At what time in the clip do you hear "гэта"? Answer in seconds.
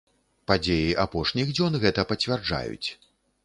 1.87-2.09